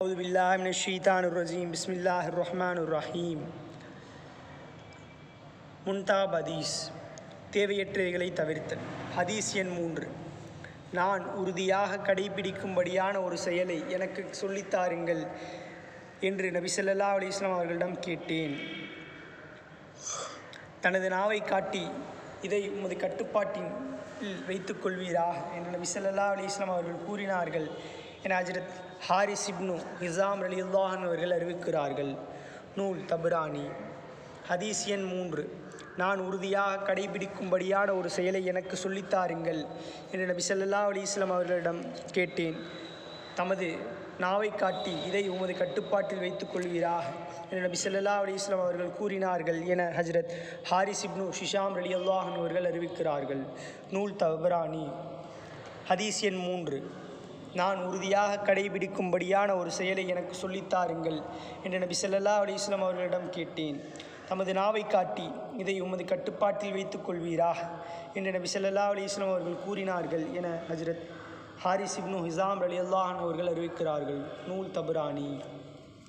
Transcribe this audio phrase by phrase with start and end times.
[0.00, 3.38] أعوذ بالله من الشيطان الرجيم بسم الله الرحمن الرحيم
[5.86, 6.74] முன்தாப் ஹதீஸ்
[7.50, 8.84] தேவையற்றவைகளை தவிர்த்தல்
[9.16, 10.06] ஹதீஸ் எண் மூன்று
[10.92, 15.22] நான் உறுதியாக கடைபிடிக்கும்படியான ஒரு செயலை எனக்கு சொல்லித்தாருங்கள்
[16.22, 18.54] என்று நபி ஸல்லல்லாஹு அலைஹி வஸல்லம் அவர்களிடம் கேட்டேன்
[20.80, 21.84] தனது நாவை காட்டி
[22.42, 23.70] இதை உமது கட்டுப்பாட்டின்
[24.18, 27.68] கீழ் வைத்துக் கொள்வீரா என்று நபி ஸல்லல்லாஹு அலைஹி வஸல்லம் அவர்கள் கூறினார்கள்
[28.23, 32.17] என ஹஜ்ரத் ஹாரிஸ் இப்னு நிசாம் ரலியல்லாஹன் அவர்கள் அறிவிக்கிறார்கள்.
[32.75, 33.71] நூல் தபுரானி.
[34.49, 35.67] ஹதீஸ் எண் மூன்று.
[35.97, 39.65] நான் உறுதியாக கடைபிடிக்கும்படியான ஒரு செயலை எனக்கு சொல்லித்தாருங்கள்
[40.11, 42.55] என்று நபி சல்லா அலி இஸ்லாம் அவர்களிடம் கேட்டேன்.
[43.35, 43.75] தமது
[44.19, 47.01] நாவை காட்டி இதை உமது கட்டுப்பாட்டில் வைத்துக் கொள்வீரா
[47.49, 50.31] என நபி சல்லா அலி இஸ்லாம் அவர்கள் கூறினார்கள் என ஹஜ்ரத்
[50.63, 53.43] ஹாரிஸ் இப்னு ஷிஷாம் ரலி அல்லாஹன் அவர்கள் அறிவிக்கிறார்கள்.
[53.91, 54.91] நூல் தபரானி.
[55.89, 56.91] ஹதீஸ் எண் மூன்று.
[57.53, 61.21] நான் உறுதியாக கடைபிடிக்கும்படியான ஒரு செயலை எனக்கு சொல்லித்தாருங்கள்
[61.63, 63.81] என்று நபி ஸல்லல்லாஹு அலிஸ்லாம் அவர்களிடம் கேட்டேன்.
[64.29, 67.53] தமது நாவை காட்டி இதை உமது கட்டுப்பாட்டில் வைத்துக் கொள்வீரா
[68.13, 71.05] என்று நபி ஸல்லல்லாஹு அலிஸ்லாம் அவர்கள் கூறினார்கள் என ஹஜரத்
[71.59, 74.21] ஹாரிஸ் இப்னு ஹிசாம் அலி அல்லாஹன் அவர்கள் அறிவிக்கிறார்கள்.
[74.47, 75.41] நூல் தபுரானி.